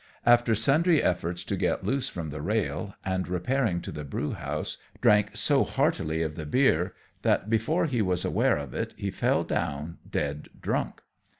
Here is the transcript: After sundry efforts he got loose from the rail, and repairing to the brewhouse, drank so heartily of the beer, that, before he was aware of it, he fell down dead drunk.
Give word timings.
After 0.25 0.55
sundry 0.55 1.03
efforts 1.03 1.47
he 1.47 1.55
got 1.55 1.83
loose 1.85 2.09
from 2.09 2.31
the 2.31 2.41
rail, 2.41 2.95
and 3.05 3.27
repairing 3.27 3.81
to 3.81 3.91
the 3.91 4.03
brewhouse, 4.03 4.77
drank 4.99 5.37
so 5.37 5.63
heartily 5.63 6.23
of 6.23 6.33
the 6.35 6.47
beer, 6.47 6.95
that, 7.21 7.51
before 7.51 7.85
he 7.85 8.01
was 8.01 8.25
aware 8.25 8.57
of 8.57 8.73
it, 8.73 8.95
he 8.97 9.11
fell 9.11 9.43
down 9.43 9.99
dead 10.09 10.49
drunk. 10.59 11.01